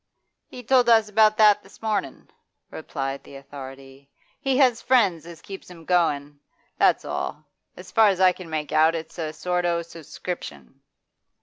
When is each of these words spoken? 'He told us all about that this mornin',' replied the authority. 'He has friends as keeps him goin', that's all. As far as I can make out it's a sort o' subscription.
'He 0.47 0.63
told 0.63 0.89
us 0.89 1.05
all 1.05 1.09
about 1.11 1.37
that 1.37 1.61
this 1.61 1.79
mornin',' 1.79 2.31
replied 2.71 3.23
the 3.23 3.35
authority. 3.35 4.09
'He 4.39 4.57
has 4.57 4.81
friends 4.81 5.27
as 5.27 5.43
keeps 5.43 5.69
him 5.69 5.85
goin', 5.85 6.39
that's 6.79 7.05
all. 7.05 7.45
As 7.77 7.91
far 7.91 8.07
as 8.07 8.19
I 8.19 8.31
can 8.31 8.49
make 8.49 8.71
out 8.71 8.95
it's 8.95 9.19
a 9.19 9.31
sort 9.31 9.63
o' 9.63 9.83
subscription. 9.83 10.81